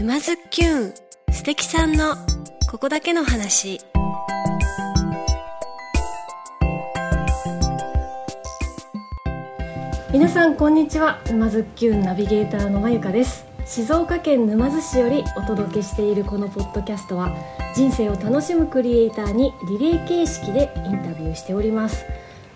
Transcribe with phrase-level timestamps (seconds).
[0.00, 0.94] 沼津きゅん
[1.30, 2.14] 素敵さんの
[2.70, 3.78] ここだけの話。
[10.10, 11.20] 皆さんこんにちは。
[11.26, 13.44] 沼津きゅんナビゲーターのまゆかです。
[13.66, 17.36] 静岡県沼津市よりお届けしているこのポッドキャストは
[17.76, 22.06] 人生を楽しむクリエイターにリレー形式でインタビューしております。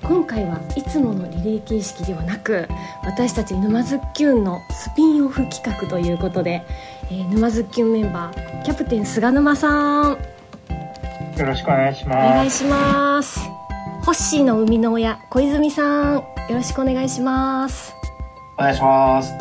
[0.07, 2.69] 今回はいつものリレー形式ではなく
[3.05, 6.63] 私たち沼津きゅんのスピンオフ企画ということで、
[7.11, 10.19] えー、沼津きゅんメンバーキャプテン菅沼さん。
[11.39, 12.35] よろしくお願いしおます。
[12.35, 13.41] 願いします。
[14.05, 16.15] ホッシーの生みの親小泉さん。
[16.17, 17.95] よろしくお願いします。
[18.59, 19.33] お願いします。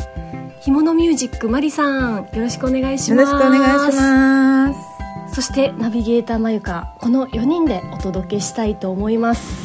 [0.62, 2.24] ひものミュージックマリさん。
[2.24, 3.32] よろしくお願いしよます。
[3.32, 5.34] ろしくお願いします。
[5.34, 9.63] そしてナビゲーターまゆかこの4人でお届けしたいと思います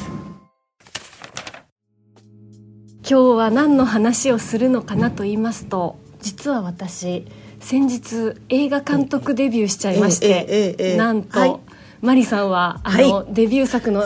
[3.09, 7.25] 今日は何の話をするのかなと言いますと実は私
[7.59, 11.59] 先日映画監督デビューしちゃいまして、なんと、はい
[12.01, 14.05] マリさんはあの、はデビュー作の。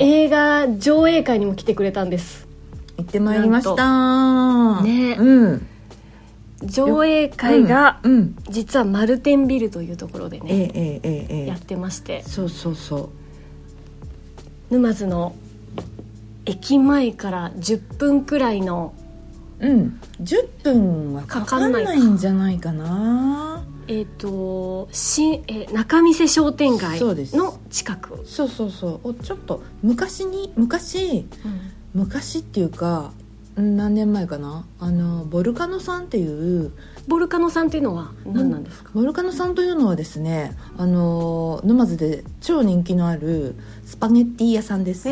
[0.00, 2.48] 映画上映会にも来てくれたんです
[2.96, 4.82] 行ってまいりました。
[4.82, 5.66] ねうん。
[6.64, 8.12] 上映会が、うん。
[8.12, 12.28] うん実はマルテンビルというところでね、やってましてえ。
[12.28, 13.10] そうそうそ
[14.70, 15.36] 沼津の
[16.48, 18.94] 駅前から10分くらいの
[19.60, 19.68] う。
[19.68, 20.00] うん。
[20.22, 23.62] 10分はかかんないんじゃないかな。
[23.86, 29.10] えっ、とし、えー中見世商店街の近く、そうそうそう。
[29.10, 31.26] おちょっと昔に昔
[31.94, 33.12] 昔っていうか
[33.56, 36.72] うん何年前かなあのボルカノさんっていう
[37.08, 43.56] ボルカノさんっていうのは何なんですか、ボルカノさんというのはですねあの沼津で超人気のある
[43.88, 45.08] スパゲッティ屋さんです。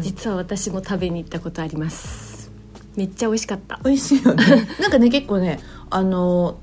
[0.00, 2.50] 実は私も食べに行ったことあります。
[2.96, 3.78] めっちゃ美味しかった。
[3.84, 4.66] 美味しいよね。
[4.80, 6.56] なんかね結構ねあの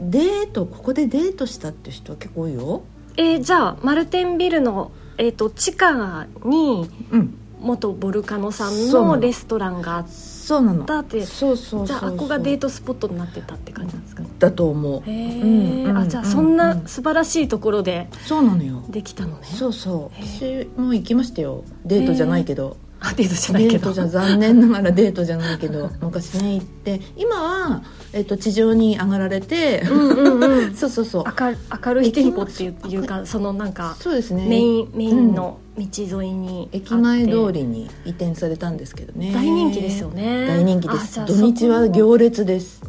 [0.00, 2.82] デートここでデートしたって人は結構多いよ。
[3.16, 9.20] えーじゃあマルテンビルの、えー、と地下にうん元ボルカノさんのの。
[9.20, 10.84] レストランがあっそうなの。
[10.84, 14.22] たってそうそうじゃああこがデートスポットになってたって感じなんですか？
[14.22, 15.02] ねだと思う。
[15.10, 18.84] へえ、うんうんあじゃあうんそんな素晴らしいところでそうなのよ。
[18.90, 19.46] できたのね。
[19.46, 20.22] そうそう。
[20.22, 21.64] 私も行きましたよ。
[21.86, 23.78] デートじゃないけどあデートじゃないけど。
[23.78, 27.00] デートじゃ残念ながらデートじゃないけど 昔ね行って。
[27.16, 27.82] 今は、
[28.12, 30.74] えっと、地上に上がられて、うんうんうん。
[30.76, 31.24] そうそうそう。
[31.38, 34.46] 明る明るい店舗っていうかそのなんかそうですね。
[34.48, 36.76] メインメインの道沿いにあって。
[36.78, 39.32] 駅前通りに移転されたんですけどね。
[39.34, 40.46] 大人気ですよね。
[40.46, 41.20] 大人気です。
[41.26, 42.82] 土日は行列です。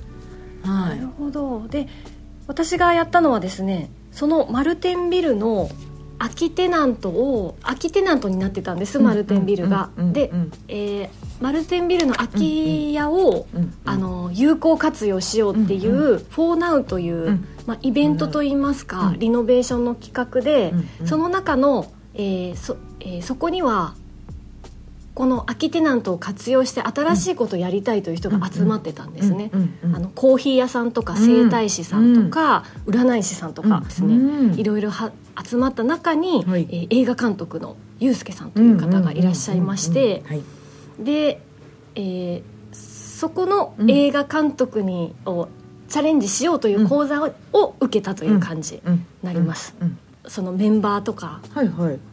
[0.64, 1.68] はないるほど。
[1.68, 1.88] で
[2.47, 5.70] 私がやったのはですねそのマルテンビルの
[6.18, 10.31] 空きテナントを空きテナントになってたんです、マルテンビルが、で、
[10.68, 13.46] えーマルテンビルの空き家を、
[13.84, 17.48] あの有効活用しようっていう、うんフォーナウという、うん。
[17.66, 20.74] まあ、イベントといいますか、うんリノベーションの企画で、
[21.06, 23.96] その中の、えーそえーそこには
[25.14, 29.50] この空きテナントを活用して新しいことをやりたいという人が集まってたんですね。
[29.94, 34.59] あのコーヒー屋さんとか整体師さんとか、占い師さんとかですね、うん。
[34.59, 35.12] いろいろは
[35.44, 36.68] 集まった中に、はい。
[36.69, 40.44] えー映画監督のユうスケさんという方がいらっしゃいまして、はい。
[41.00, 41.41] で、
[41.96, 45.47] えーそこの映画監督に、を
[45.88, 49.97] チャレンジしようという講座を,、を受けたという感じうんになります、うん
[50.28, 51.41] そのメンバーとか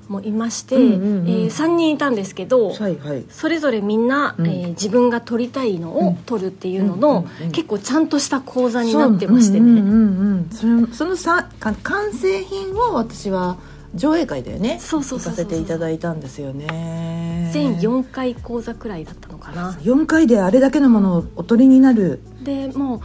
[0.08, 3.24] もいまして、うんうんうんえー3人いたんですけど、はいはい。
[3.30, 4.46] それぞれみんな、うん。
[4.46, 10.92] えー自分が撮りたいのを撮るっていうのの、うんうんうん結構ちゃんとした講座になってましてね、そううんうんうんうん。
[10.92, 13.58] そのさか完成品を私は
[13.94, 14.78] 上映会だよね？
[14.80, 15.44] そうそうそうそう。
[15.44, 17.50] 行かせていただいたんですよね。
[17.52, 19.72] 全4回講座くらいだったのかな。
[19.82, 22.20] 4回であれだけのものをお取りになる。
[22.42, 23.00] でもう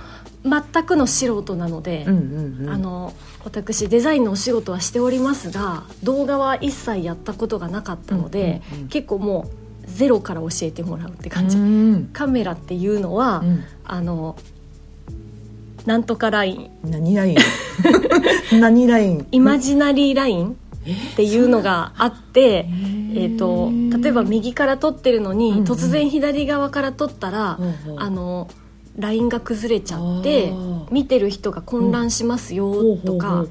[0.47, 2.69] 全くの素人なので、うんうんうん。
[2.69, 3.13] あの
[3.44, 8.88] 私デザインのお仕事はしておりますが動画は一切やったことがなかったので、うんうんうん。
[8.90, 9.50] 結構も
[9.85, 12.09] うゼロから教えてもらうって感じ、うん。
[12.12, 13.63] カメラっていうのは、うん。
[13.84, 14.38] あの
[15.85, 16.70] なんとかライン。
[16.84, 17.38] 何ライン？
[18.59, 19.28] 何ライン？
[19.32, 22.67] イマジナリーラインっていうのがあって、
[23.14, 25.64] えー、と例えば右から撮ってるのに、うんうん。
[25.64, 27.96] 突然左側から撮ったら、ほうほう。
[28.00, 28.50] あの
[28.97, 30.52] ラインが崩れちゃって
[30.91, 33.46] 見てる人が混乱しますよとか、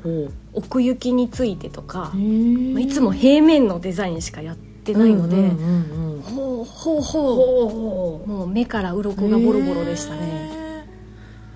[0.52, 5.36] 奥行きについてとか、まあいつも平面のデザインしかやってないので、
[6.22, 7.36] ほうほうほ
[7.68, 10.20] ほうもう目から鱗がボロボロでしたね。
[10.52, 10.56] へ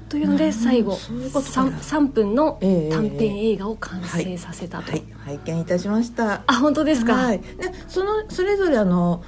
[0.09, 1.63] というので最後そういうことか。
[1.63, 4.91] 3, 3分のええ短編映画を完成させたと。
[4.91, 5.05] ーはい。
[5.25, 6.43] 拝見いたしました。
[6.47, 7.47] あ本当ですか、はい、で
[7.89, 9.23] そのそれぞれあの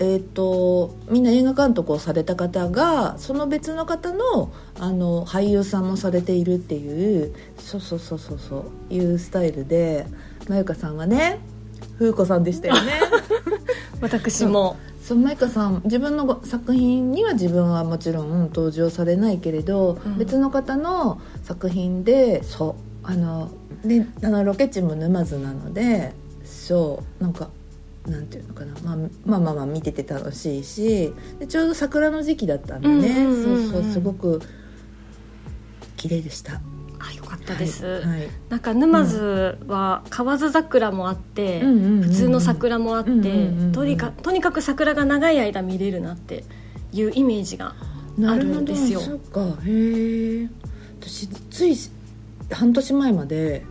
[0.00, 10.06] えー、とみんな映画監督をされた方がその別の方のあの俳優さんもされているっていうそうそうそうそうそういうスタイルで
[10.48, 11.40] まゆかさんはね
[11.98, 12.92] 風子さんでしたよね。
[14.00, 14.76] 私も。
[15.02, 20.18] そうまゆかさん自分のご作品には自分はもちろん登場されないけれど、うん。
[20.18, 23.50] 別の方の作品でそうあの
[23.84, 26.12] であのロケ地も沼津なので
[26.44, 27.48] そうなんか
[28.08, 33.70] なんていうのかな、まあ、まあまあまあ見てて楽しいしでちょうど桜の時期だったんでね、うんうんうんうん。
[33.70, 34.40] そうそうすごく
[35.96, 36.60] 綺麗でした。
[37.00, 38.02] あよかったです、はい。
[38.02, 38.28] はい。
[38.48, 46.44] なんか沼津は河津桜もあって、うん普通の桜もあって、うんうんうんうんとにかとにかく桜が長い間見れるなって
[46.92, 47.74] いうイメージが
[48.26, 49.00] あるんですよ。
[49.00, 49.62] なるほどそっか。
[49.64, 50.48] へえ。
[51.00, 51.76] 私つい
[52.50, 53.64] 半年前まで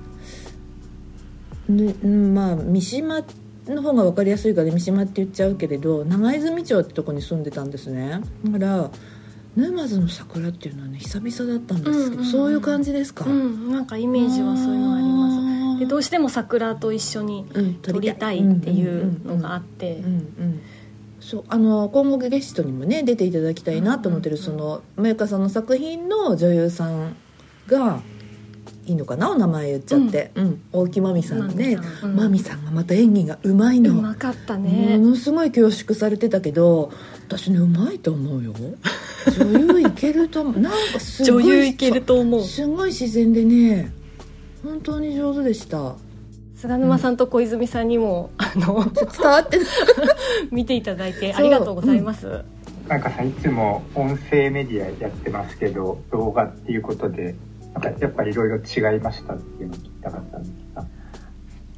[1.68, 3.22] ねうんまあ三島
[3.74, 8.22] の方が分かりやすいから三島って言っちゃうけれど長泉町ってとこに住んでたんですね。
[8.46, 8.92] だから
[9.56, 11.92] 沼津の桜っていうのはね久々だったんです。
[11.92, 12.25] けど、うんうんうん。
[12.25, 15.80] そういう感じですか、うんなんかイメージはそういうのあります。
[15.80, 20.04] でどうしても桜と一緒にうん撮りたいっていうのがあって。
[21.19, 24.60] そうあの今後ゲストにもね出ていただきたいなと思ってる、うんうんうん。
[24.60, 27.16] そのまゆかさんの作品の女優さん
[27.68, 28.02] が
[28.88, 30.62] いいのかなお名前言っちゃって、うん。
[30.72, 32.10] 大木まみさんねまみさん。
[32.10, 32.16] うん。
[32.16, 34.98] まみさんがまた演技がうまいうの、まかったね。
[34.98, 36.92] ものすごい恐縮されてたけど
[37.28, 38.54] 私ねうまいと思うよ。
[39.38, 40.60] 女優いけると思う。
[40.60, 42.44] なんかすごい女優いけると思う。
[42.44, 43.92] すごい自然でね
[44.63, 45.95] 本当に上手でした。
[46.56, 49.68] 菅沼さんと小泉さんにもあの伝わってない。
[50.50, 52.44] 見ていただいてありがとうございます、
[52.88, 57.36] なんかさんいつも音声メディアやってますけど動画っていうことで
[57.80, 60.86] なんかやっぱりいろいろ違いましたっていうのを聞きたかったんですが。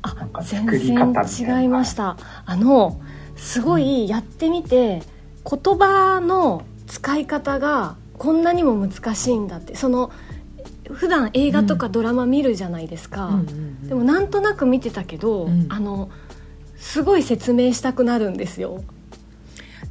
[0.01, 2.17] あ全然な違いました。
[2.45, 3.01] あの
[3.35, 5.01] すごいやってみて
[5.43, 9.75] 言葉の使い方がこんなにも難しいんだって。
[9.75, 10.11] その
[10.89, 13.39] 普段映画とかドラマ見るじゃないですか、
[13.83, 15.67] でもなんとなく見てたけど、うん。
[15.69, 16.09] あの
[16.77, 18.83] すごい説明したくなるんですよ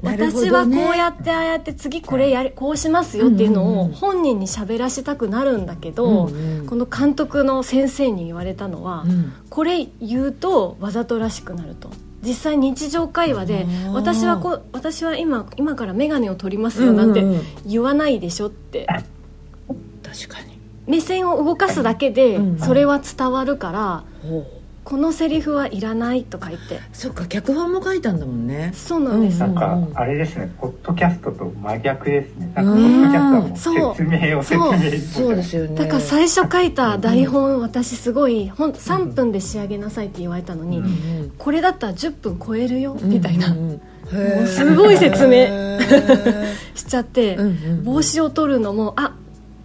[0.02, 9.32] 私はこうやってああやって次これやりこうしますよっていうのをうんうんうん本人に喋らせたくなるんだけど、うんうんこの監督の先生に言われたのは、うん。
[9.48, 11.90] これ言うとわざとらしくなると。
[12.22, 17.42] 実際日常会話で私はこう私は今今から眼鏡を取りますよなんてうんうんうん。
[17.66, 18.86] 言わないでしょって。
[18.86, 20.58] 確かに。
[20.86, 24.46] 目線を動かすだけでうんそれは伝わるからほう
[24.88, 26.80] このセリフはいらないとか言って。
[26.94, 28.72] そっか脚本も書いたんだもんね。
[28.74, 29.92] そうなんです、うんなんうん。
[29.92, 30.50] かあれですね。
[30.58, 32.50] ポッドキャストと真逆ですね。
[32.54, 33.96] なんポッドキャスそうトはもう。
[33.96, 34.72] 説明を説そう。
[34.72, 35.74] 明そうですよね。
[35.74, 43.80] だから最初書いた台本、私すごいほん3分で仕上げなさいって言われたのに、うんうんこれだったら10分超えるよみたいな、うん
[44.10, 45.78] うんすごい説明
[46.74, 47.84] しちゃって、うんうん。
[47.84, 49.14] 帽子を取るのもあ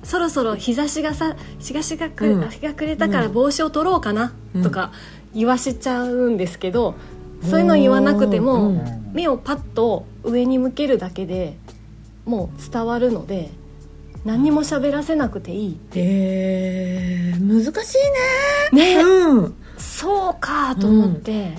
[0.03, 2.49] そろそろ日差しがさ日差しがく、うん。
[2.49, 3.33] 日が暮れたからうん。
[3.33, 4.63] 帽子を取ろうかな、うん。
[4.63, 4.91] とか
[5.33, 6.95] 言わしちゃうんですけど、
[7.49, 9.11] そういうの言わなくても、うん。
[9.13, 11.57] 目をパッと上に向けるだけで
[12.25, 13.51] もう伝わるので
[14.25, 17.95] 何にも喋らせなくていいへえ難し
[18.71, 19.01] いね、ね。
[19.01, 19.53] うん。
[19.77, 21.51] そうかと思って、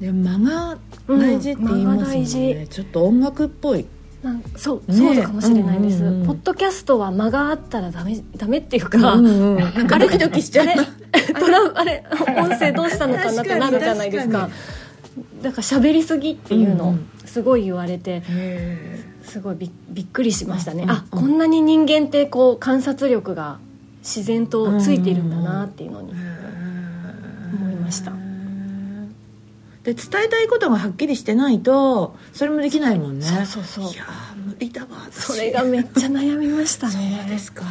[0.00, 3.86] で間が大事って言いますもんちょっと音楽っぽい
[4.22, 4.96] なんそう、ね。
[4.96, 10.66] そうかもしれないです、うんうんうんポッドキャストは間があったらダメダメっていうか、うんうんなんかドキドキしちゃう。
[10.66, 10.84] あれ
[11.34, 12.04] トラあれ
[12.36, 14.50] 音声どうしたのかなってなるじゃないですか。
[15.42, 17.10] だから喋りすぎっていうのうんうん。
[17.28, 23.58] すごい言われてへすごいびびっくりしましたね、うんあこんなに人間ってこう観察力が
[24.00, 26.12] 自然とついているんだなっていうのに、
[27.60, 28.12] 思いました
[29.88, 33.24] で伝えたいことがはっきりしてないとそれもできないもんね。
[33.24, 33.92] そうそうそう。
[33.94, 35.24] いやー無理だわ私。
[35.24, 37.20] それがめっちゃ悩みましたね。
[37.22, 37.64] そうですか。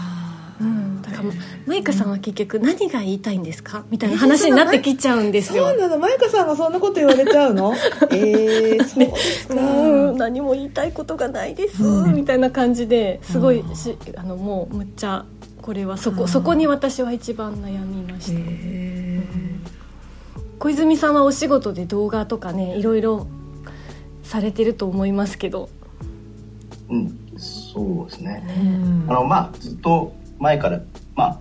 [0.59, 1.23] うん、だから
[1.67, 3.83] マイカさんは結局何が言いたいんですか？
[3.91, 7.75] みたいな話になってきちゃうんですよ、そうなのマイカさんがそんなこと言われちゃうの？
[8.09, 10.17] えー、そうですか、うん。
[10.17, 12.15] 何も言いたいことがないです、うん。
[12.15, 15.25] みたいな感じですごいしあのもうむっちゃ
[15.61, 19.23] これはそこそこに私は一番悩みました、へ
[20.59, 23.27] 小泉さんはお仕事で動画とかねいろいろ
[24.23, 25.69] されてると思いますけど。
[26.89, 28.43] うん、そうですね。
[28.47, 29.11] ーうん。
[29.11, 30.81] あのまあずっと前から
[31.15, 31.39] まあ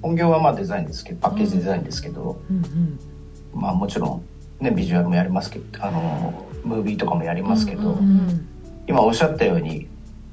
[0.00, 2.98] 本業はまあデザインですけどパッケージデザインですけど、うんうん。
[3.54, 4.24] まあもちろん
[4.60, 8.48] ねビジュアルもやりますけどあのムービーとかもやりますけど、うんうん。
[8.88, 9.86] 今おっしゃったように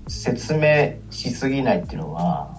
[0.07, 2.58] 説明しすぎないっていうのは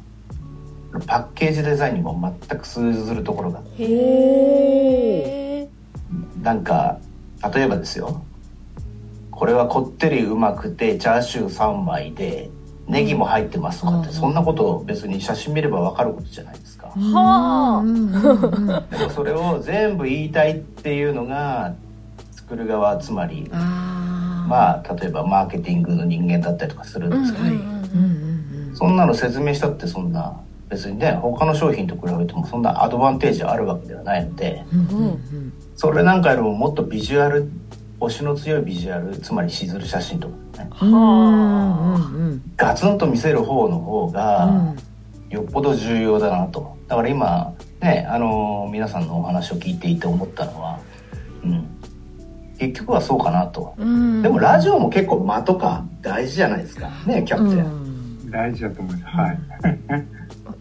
[1.06, 3.60] パッケージデザインにも全く通ずるところが。
[3.78, 3.84] へ
[5.62, 5.68] え
[6.42, 6.98] なんか
[7.54, 8.22] 例えばですよ。
[9.30, 12.50] これはこってりうまくてチャーシュー3枚で
[12.88, 21.74] ネギも入ってますとかって、うんそんなこと別に写真見れば分かることじゃないですか、はあでもそれを全部言いたいっていうのが
[22.32, 28.76] 作る側つまりまあ例えばマーケティングの人間だったりとかするんですけど、うんうんうん。
[28.76, 30.38] そんなの説明したってそんな
[30.70, 37.50] 別にね他の商品と比べてもそんなアドバンテージあるわけではないのでうんうんうんそれなんかよりももっとビジュアル
[38.00, 40.70] 推しの強いビジュアルつまりしずる写真とかね。
[40.82, 42.42] うんはうん。
[42.56, 44.76] ガツンと見せる方の方うがん
[45.28, 46.76] よっぽど重要だなと。
[46.88, 50.80] だから今ねあの皆さんのお話を聞いていて思ったのは、
[51.44, 51.66] うん、
[52.58, 53.74] 結局はそうかなと。
[53.76, 54.22] うん。
[54.22, 56.90] でもラジオも結構間とか大事じゃないですか。
[57.06, 58.30] ねキャプテン、うん。
[58.30, 59.16] 大事だと思います。
[59.16, 59.38] はい。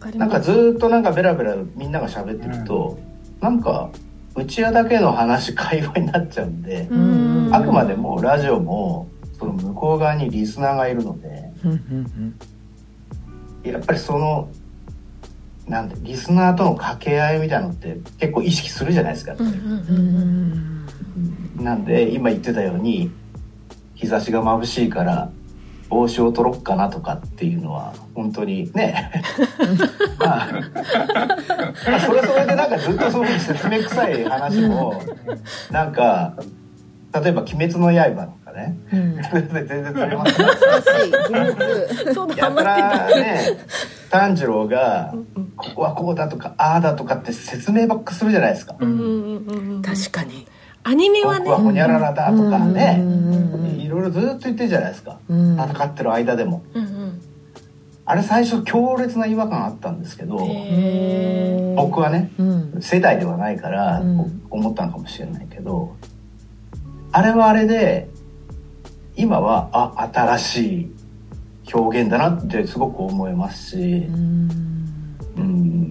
[0.00, 2.98] わかりなんかずーっとなんかベラベラみんなが喋ってると、
[3.40, 3.90] なんか
[4.34, 7.54] うちわだけの話会話になっちゃうんで、うん。
[7.54, 12.34] あくまでもラジオもその向こう側にリスナーがいるのでうんうん
[13.62, 14.48] やっぱりその
[15.66, 19.46] なんでリスナーとの掛け合いみたいなのって結構意識するじゃないですか、うん。
[19.46, 20.86] うんうん
[21.58, 21.64] うん。
[21.64, 23.10] なんで今言ってたように
[23.94, 25.30] 日差しが眩しいから
[25.90, 29.10] 帽子を取ろっかなとかっていうのは本当にね。
[30.18, 30.48] まあ、
[31.88, 35.02] まあそれはそれでなんかずっとそういうふうに説明臭い話も
[35.72, 36.34] なんか
[37.12, 38.78] 例えば「鬼滅の刃」とかね。
[38.92, 39.16] うん。
[39.16, 39.94] 全然
[42.14, 43.40] そうだやたらね
[44.10, 45.12] 炭治郎が
[45.56, 48.76] 「ここはこうだ」とか「ああだ」とかって説明ばっかするじゃないですか。
[48.78, 48.88] うん。
[48.88, 50.46] うんうんうん確かに。
[50.82, 52.98] アニメは僕はねホニャララだとかね。
[53.00, 53.69] うんうんうんい
[54.00, 55.18] ろいろずっと言ってるじゃないですか。
[55.28, 55.54] うん。
[55.58, 56.62] 戦ってる間でも。
[56.74, 57.20] うんうん。
[58.06, 62.82] あれ最初強烈な違和感あったんですけどへ僕はねうん。
[62.82, 64.42] 世代ではないからうん。
[64.50, 65.94] 思ったのかもしれないけど
[67.12, 68.08] あれはあれで
[69.14, 70.90] 今はあ新しい
[71.72, 74.50] 表現だなってすごく思いますしうん。
[75.36, 75.90] うん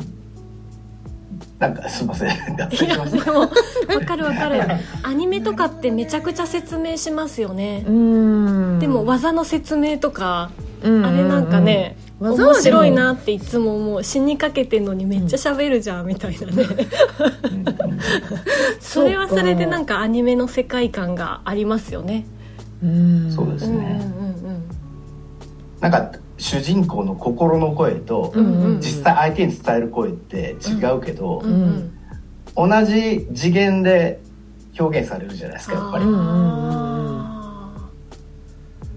[1.60, 2.56] なんかすいません。
[2.56, 3.50] 脱いやでもわ
[4.06, 4.62] かるわかる。
[5.04, 7.84] アニメとかってめちゃくちゃ説明しますよね。
[7.86, 8.80] うん。
[8.80, 10.51] でも技の説明とか
[10.82, 11.06] うん。
[11.06, 14.04] あれなんかね面白いなっていつも思う。
[14.06, 16.66] 死にかけてんのにめっちゃ喋るじゃんみたいなね。
[18.80, 22.25] それはそれでなんかアニメの世界観がありますよね。
[22.82, 23.32] うん。
[23.32, 24.01] そうですうんうんね
[24.46, 24.63] うん。
[25.82, 28.34] なんか主人公の心の声と
[28.79, 31.43] 実際相手に伝える声って違うけど、
[32.55, 34.22] 同じ次元で
[34.79, 36.05] 表現されるじゃないですかやっぱり、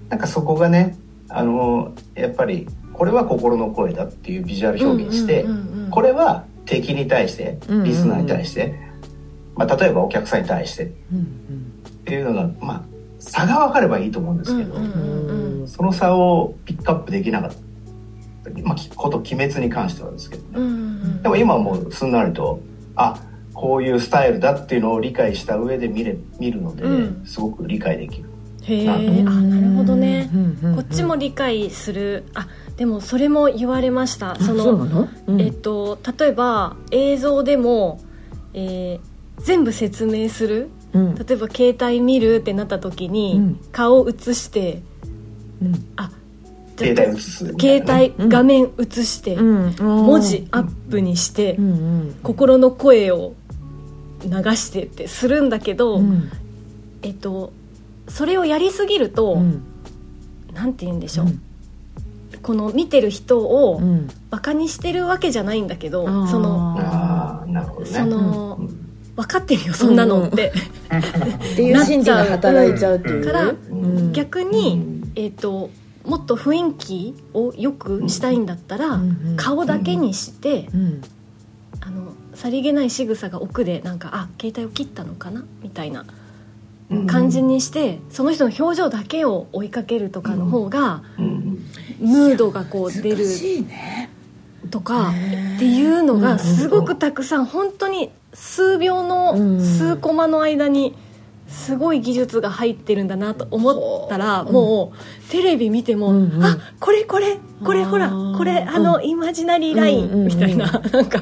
[0.08, 0.96] なんかそこがね
[1.28, 5.44] あのやっぱりこれは心の声だっていうビジュアール表現して、
[5.90, 8.74] これは敵に対してリスナーに対して、
[9.56, 11.72] まあ、例えばお客さんに対してっうん。
[12.04, 12.82] ていうのがまあ
[13.22, 15.68] 差が分かればいいと思うんですけど、うんうんうんうん。
[15.68, 17.50] その差をピックアップできなかっ
[18.44, 22.60] た、まあ、こと鬼滅に関してはですけどね、うんうんでも今はもうすんなりと
[22.96, 23.16] あ
[23.54, 27.24] こういうスタイルだっていうのを理解した上で見れ見るので、うん。
[27.24, 28.24] すごく理解できる。
[28.64, 30.30] へえあうんなるほどね。
[30.34, 32.24] うんうんうんこっちも理解する。
[32.34, 34.32] あでもそれも言われました。
[34.32, 35.08] あその？
[35.28, 35.40] うん。
[35.40, 38.00] えっと例えば映像でも、
[38.52, 41.14] えー全部説明するうん。
[41.14, 43.60] 例えば携帯見るってなった時に、うん。
[43.72, 44.82] 顔映して
[45.62, 45.84] うん。
[45.96, 46.10] あ
[46.76, 49.74] 携帯映す携帯画面映して、うん。
[49.78, 51.64] 文字アップにして、うん。
[51.64, 52.14] うん。
[52.22, 53.34] 心の声を
[54.24, 56.30] 流してってするんだけど、うん。
[57.02, 57.52] えっと
[58.08, 59.62] それをやりすぎると、うん。
[60.52, 61.26] なんて言うんでしょう、
[62.42, 64.08] この見てる人をうん。
[64.30, 67.86] バカにしてるわけじゃないんだけど、そのああなるほどね。
[67.86, 68.81] その、うん
[69.14, 73.24] 分かってるよそんなのって、っていう心理が働いちゃうっていう。
[73.24, 74.12] からうん。
[74.12, 75.70] 逆に、えっと
[76.04, 81.02] もっと雰囲気を良くしたいんだったら、うんうん顔だけにして、うん。
[81.80, 85.44] あのさりげない仕草が奥でなんかあ携帯を切ったのかな？
[85.62, 86.06] みたいな
[86.90, 87.06] うん。
[87.06, 91.58] 感じにして、その人の表情だけを追いかけるとかの方が、うん。
[92.00, 93.24] ムードがこう出る。
[93.24, 94.01] 難しいね
[94.70, 100.94] とかっていうのうんがすごくたくさん本当に数秒のうん数コマの間に
[101.48, 104.50] すごい技術が入ってるんだなと思ったらう。
[104.50, 111.20] んもうテレビ見てもあこれこれこれほらこれあのイマジナリーラインみたいななんか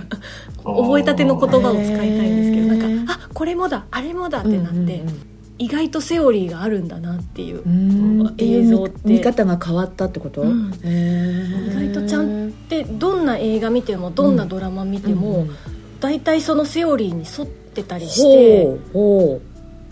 [0.64, 5.00] 覚えたての言葉を使いたいんですけどなんかあこれもだあれもだってなって。
[5.00, 5.30] うん
[5.60, 8.34] 意外とセオリーがあるんだなっていううんうん。
[8.38, 8.98] 映像って。
[9.04, 10.40] 見方が変わったってこと？
[10.40, 10.72] うん。
[10.72, 15.50] 意外とちゃんでどんな映画見てもどんなドラマ見ても、うん
[16.00, 18.64] 大体そのセオリーに沿ってたりして、
[18.94, 19.38] ほ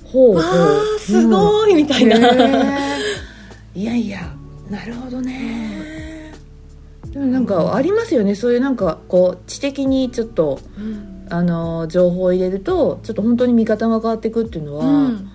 [0.02, 2.16] うほうわあすごいみたいな、
[3.74, 4.34] いやいや。
[4.70, 6.32] なるほどね。
[7.10, 8.34] でもなんかありますよね。
[8.34, 11.14] そういうなんかこう知的にちょっとうん。
[11.30, 15.30] あの情報を入れるとちょっと本当に見方が変わっていくっていうのはうん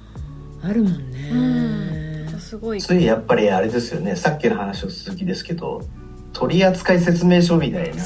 [0.63, 4.15] あるもんね、すごいついやっぱりあれですよね。
[4.15, 5.81] さっきの話の続きですけど
[6.31, 8.03] 取扱説明書みたいな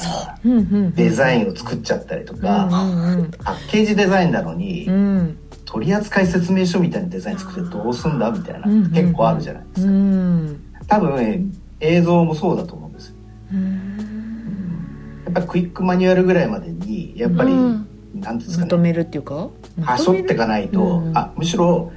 [0.90, 5.38] デザインを作っちゃったりとか、うんうんパッケージデザインなのに、うん。
[5.64, 11.42] 取扱説明書みたいなデザイン作ってどうすんだみたいな、うん結構あるじゃないですうか、ん多分ね
[11.80, 13.14] 映像もそうだと思うんですよ。
[13.52, 15.22] うん。
[15.26, 17.86] やっぱクイックマニュアルぐらいまでにやっぱり、うん。
[18.14, 18.62] なんですかね。
[18.62, 19.50] まとめるっていうか？
[19.82, 21.16] はしょっていかないと、うん。
[21.16, 21.92] あむしろ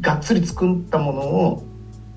[0.00, 1.64] がっつり作ったものを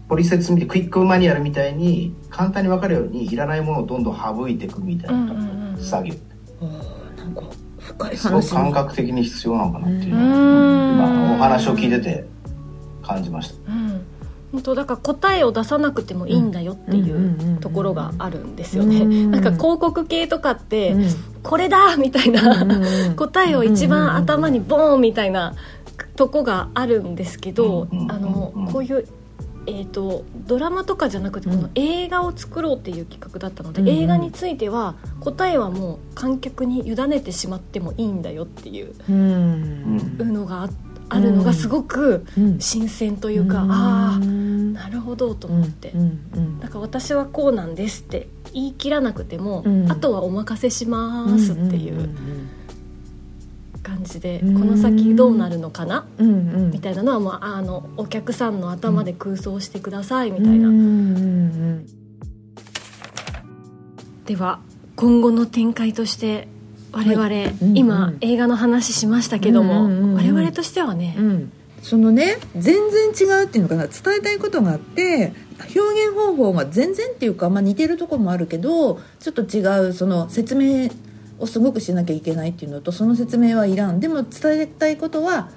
[0.10, 7.42] 取説明クイックマニュアルみたいに簡単に分かるようにいらないものをどんどん省いていくみたいなうんうんうんなんか
[7.80, 8.54] 深いすごく話。
[8.54, 10.16] 感覚的に必要なのかなっていう。
[10.16, 12.26] う今お話を聞いてて
[13.04, 13.72] 感じました。
[13.72, 14.02] うん。
[14.52, 19.32] 本当だから答えを出さなくてもいいんだよっていうところがあるんですよね、うん。
[19.32, 21.10] なんか広告系とかって、うん。
[21.44, 23.16] これだみたいな、うんうん。
[23.16, 25.56] 答えを一番頭にボーンみたいな
[26.16, 29.08] とこがあるんですけど、うんうんうんあのこういう、
[29.68, 33.96] えー、とドラマとかじゃなくてこの映画を作ろうっていう企画だったので、うんうん。
[33.96, 40.18] 映画については答えはもう観客に委ねてしまってもいいんだよっていううん。
[40.34, 40.70] のがあ
[41.08, 42.60] あるのがすごくうん。
[42.60, 43.72] 新鮮というか、うん。
[43.72, 45.92] ああなるほどと思って。
[45.92, 46.20] うん。
[46.36, 46.60] うん。
[46.60, 49.92] なんか私はこうなんですって言い切らなくても、うん。
[49.92, 52.10] あとはお任せしますっていう
[53.86, 54.60] 感じで、うん。
[54.60, 56.06] この先どうなるのかな？
[56.18, 56.32] うんう
[56.68, 56.72] ん。
[56.72, 61.86] みたいなのは、まあ、あのお客さんの頭で空想してくださいみみたいな、うんうん
[64.26, 64.60] では
[64.96, 66.48] 今後の展開として
[66.92, 67.28] 我々、
[67.62, 68.18] うん今、うん。
[68.22, 70.10] 映画の話しましたけども、うんうんうん。
[70.10, 71.52] うん我々としてはね、うん。
[71.84, 73.86] そのね全然違うっていうのかな。
[73.86, 80.90] 伝えたいことがあって表現方法が全然っていうか、まあ、似てるところもあるけどちょっと違うその説明
[81.40, 84.00] をすごくしなきゃいけないっていうのとその説明はいらん。
[84.00, 85.50] でも伝えたいことは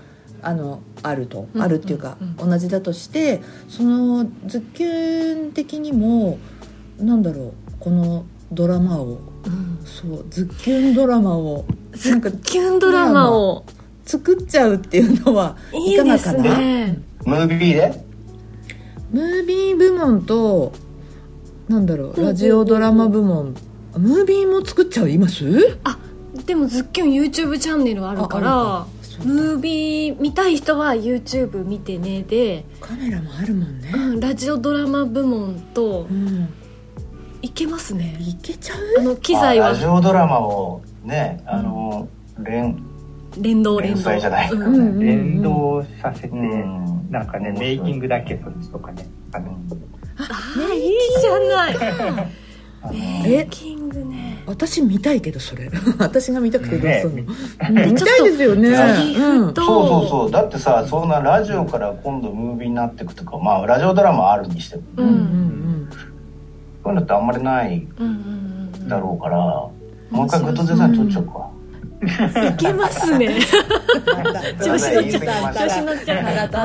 [0.43, 6.39] あのあると、うんあるっていうか、うん同じだとしてそのズッキュン的にも
[6.99, 9.79] なんだろうこのドラマをうん。
[9.85, 13.65] そうズッキュンドラマをズなんかッキュンドラマを。
[14.05, 16.59] 作っちゃうっていうのはいかがかな。
[16.59, 18.05] ねムービーで？
[19.11, 20.73] ムービー部門と
[21.69, 22.23] なんだろう。
[22.23, 23.55] ラジオドラマ部門
[23.97, 25.79] ムービーも作っちゃいます？
[26.47, 28.87] でもズッキュン YouTube チャンネルあるから
[29.25, 33.91] ムービー見たい人は YouTube 見てねで、カメラもあるもんね。
[33.93, 36.49] うん、ラジオドラマ部門とうん。
[37.41, 38.17] いけますね。
[38.21, 38.79] いけちゃう？
[38.99, 39.69] あの機材は。
[39.69, 42.83] あラジオドラマをねあの、連
[43.39, 43.97] 連動連動。
[43.97, 44.51] 連載じゃない。
[44.51, 44.63] うん。
[44.63, 47.09] うんうん連動させて、うん。
[47.11, 49.07] なんかね、メイキングだけそっちとかね。
[49.33, 49.57] あの、
[50.17, 51.77] あーいいじゃない。
[52.93, 53.78] メイキング。
[53.78, 53.78] ね
[54.49, 55.71] 私見たいけどそれ。
[55.99, 57.27] 私が見たくてどうすんの、ね
[57.69, 57.93] うん。
[57.93, 58.75] 見たいですよね。
[58.75, 58.83] そ
[59.53, 60.31] うそうそう。
[60.31, 65.09] だってさそんなラジオから今度ムービーになっていくとかまあラジオドラマあるにしてもううん。
[65.09, 65.89] んうん
[66.83, 68.13] そういうのってあんまりないうんうん
[68.83, 71.51] うんだろうから、もう一回グッドデザイン取っちゃうか、
[72.01, 73.41] いけますね。
[74.65, 75.19] 調子乗っちゃ
[75.51, 75.69] った。
[75.69, 76.65] 調子乗っちゃった。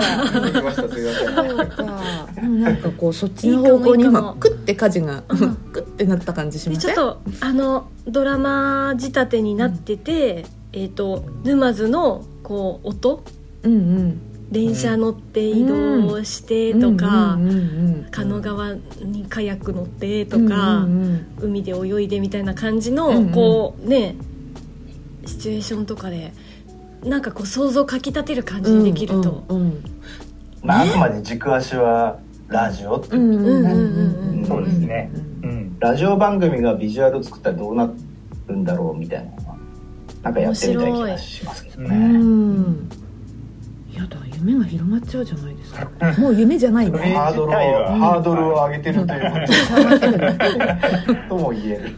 [2.41, 5.55] なんかこうそっちの方向に今クッて舵がうん。
[5.71, 6.91] クッてなった感じしません？
[6.91, 13.23] でちょっとあのドラマ仕立てになってて、えっ、と沼津のこう音？
[13.63, 14.21] うんうん。
[14.51, 17.39] 電車乗って移動してとか、
[18.11, 21.25] 狩野川にカヤック乗ってとか、うんうん。
[21.41, 23.29] 海で泳いでみたいな感じの、うんうん。
[23.31, 24.15] こうね
[25.25, 26.33] シチュエーションとかで
[27.03, 29.83] なんかこう想像かきたてる感じにできると、うんうん
[30.63, 35.09] まあ、あくまで軸足はラジオそうですね。
[35.43, 35.79] うん。
[35.79, 37.89] ラジオ番組がビジュアルを作ったらどうな
[38.47, 39.31] るんだろうみたいな
[40.23, 42.89] なんかやってみたい気がしますけどうね、ん
[43.91, 45.89] やだ夢が広まっちゃうじゃないですか。
[46.17, 46.97] もう夢じゃないね。
[47.13, 49.37] ハードルを自体はハードルを上げてるというこ
[51.29, 51.95] と とも言える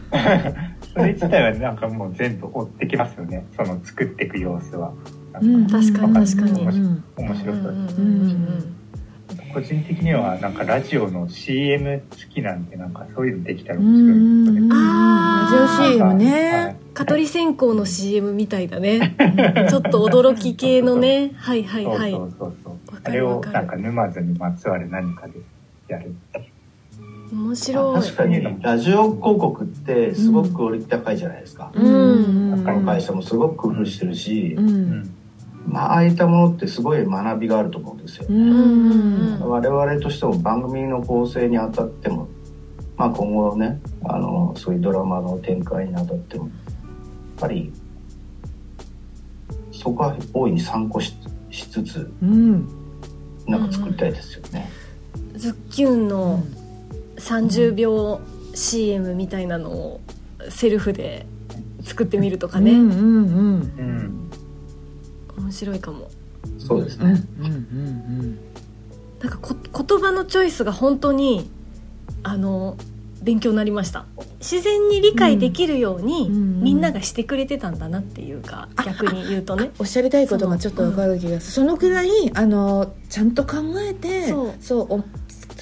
[0.96, 3.44] それ自体はなんかもう全部追ってきますよね。
[3.54, 4.92] その作っていく様子は。
[5.42, 7.96] うん確かに確かにうん面白そうです。
[9.52, 14.68] 個人的にはなんかラジオの CM 好きなんでなんかそういうのできたらう面白いですよね。
[14.68, 19.14] んあーラジオ CM はねい蚊取り線香の CM みたいだね
[19.68, 23.00] ちょっと驚き系のねはいはいそうはいそうそうそうわ。
[23.04, 25.34] あれをなんか沼津にまつわる何かで
[25.88, 26.46] やるっていう。
[27.32, 28.00] 面白い。
[28.02, 32.62] 確かにラジオ広告ってすごくクオリティ高いじゃないですか、うん。
[32.64, 34.68] この会社もすごく工夫してるし、ううん。
[35.00, 35.14] ん。
[35.66, 39.40] まあああいったものってすごい学びがあると思うんですよ、うねん。
[39.40, 42.28] 我々としても番組の構成にあたっても、
[42.96, 46.52] まあ、今後ねあのそういうドラマの展開にあたってもやっ
[47.40, 47.72] ぱり
[49.72, 51.14] そこは大いに参考し
[51.50, 52.68] しつつうん。
[53.46, 54.70] なんか作りたいですよね。
[55.34, 56.42] ズッキュンの
[57.18, 58.20] 30秒
[58.54, 60.00] CM みたいなのを
[60.48, 61.26] セルフで
[61.84, 63.02] 作ってみるとかね、うんうんうん。
[63.78, 64.30] うん。
[65.38, 66.08] 面白いかも。
[66.58, 67.20] そうですうんうんね。
[67.40, 68.38] うん。
[69.20, 71.50] なんかこ言葉のチョイスが本当に
[72.22, 72.76] あの
[73.22, 74.06] 勉強になりました。
[74.40, 76.62] 自然に理解できるように、うんうん。
[76.62, 79.70] みんながしてくれてたんだなっていうか、逆に言うとね。
[79.78, 81.52] おっしゃりたいことがちょっとわかる気がする。
[81.52, 84.28] そのくらいあのちゃんと考えて
[84.60, 85.04] そうお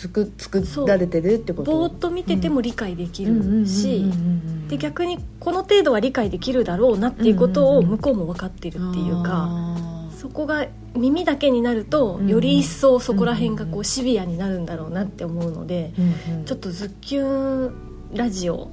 [0.08, 1.72] 作作られてるってこと？
[1.72, 3.36] ぼーっと見てても理解できうん。
[3.36, 16.44] うんうんうんるしうんで逆にこの程度は理解できるだろうなっていうことを向こうも分かってるっていうか、あそこが耳だけになるとうんより一層そこら辺がこうシビアになるんだろうなって思うのでーうんうん。
[16.46, 17.74] ちょっとズッキュン
[18.14, 18.70] ラジオ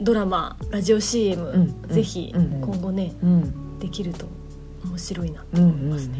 [0.00, 3.78] ドラマラジオ CM、うんぜひうん今後ねうん。
[3.78, 4.26] できると
[4.84, 6.16] 面白いなとうんうんうん思いますね。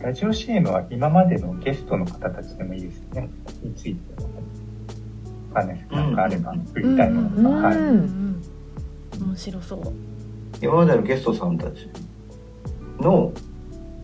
[0.00, 3.28] ラジオ CM は今までのゲストの方たちでもいいですね。
[3.62, 4.22] について。
[5.52, 7.40] わかんないですけど、なんかあれば振りたいものとか。
[7.40, 7.78] うんはい。
[9.20, 9.92] 面白そう
[10.62, 11.88] 今までのゲストさんたち
[13.00, 13.32] の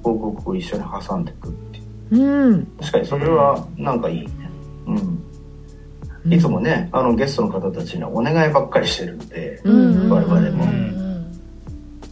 [0.02, 4.50] 報告を一緒に挟んでいくっていううんうん確かにそれはなんかいいね。
[4.86, 6.32] うん。
[6.32, 10.94] いつもね、あのゲストの方たちにはお願いばっかりしてるんで、うんうん我々もうん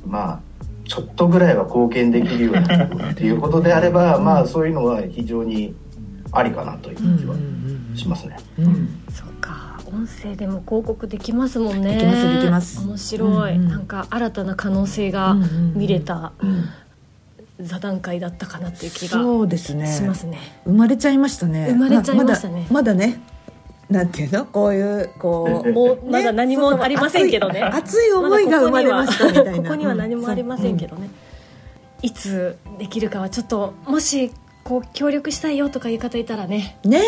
[0.06, 0.40] まあ、
[0.84, 5.74] ちょっとぐらいは貢献できるようにっていうことであれば、まあそういうのは非常に
[6.32, 7.36] ありかなという気は
[7.94, 8.36] しますね。
[8.58, 9.80] うんそうか。
[9.86, 11.94] 音声でも広告できますもんね。
[11.94, 12.86] できますできます。
[12.86, 13.68] 面白い、うんうん。
[13.68, 15.36] なんか新たな可能性が
[15.74, 16.32] 見れた
[17.60, 19.18] 座談会だったかなっていう気が
[19.58, 20.38] しますね。
[20.64, 21.68] 生まれちゃいましたね。
[21.70, 22.66] 生まれちゃいましたね。
[22.70, 23.20] ままだまだね
[23.92, 24.44] なんていうの？
[24.46, 27.62] こういうこうもうまだ何もありませんけどね。
[27.62, 29.52] 熱い熱い思いが生まれましたみたいな。
[29.56, 31.10] ここには何もありませんけどね、
[32.02, 34.32] いつできるかはちょっともし
[34.64, 37.00] こう協力したいよとかいう方いたらね、ね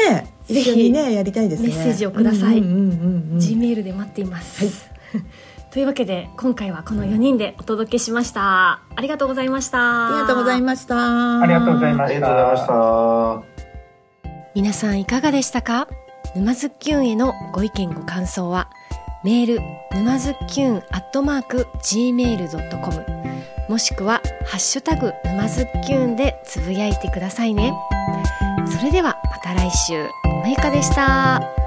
[0.49, 0.53] え。
[0.53, 1.69] ぜひ一緒にねやりたいですね。
[1.69, 2.59] メッセージをください。
[2.59, 4.91] うんうんうんうん G メールで待っています、
[5.73, 8.81] というわけで今回はこの4人でお届けしました。
[8.95, 10.09] ありがとうございました。
[10.09, 11.41] ありがとうございました。
[11.41, 11.53] あり。
[11.53, 13.43] がとうございました。
[14.55, 15.89] 皆さんいかがでしたか？
[16.37, 18.69] 沼津きゅんへのご意見ご感想は
[19.23, 19.61] メール
[19.93, 23.07] 沼津きゅんアットマーク gmail.com
[23.69, 27.73] もしくはハッシュタグ沼津きゅんでつぶやいてくださいね。
[28.67, 30.09] それではまた来週。
[30.25, 31.64] まゆかでした。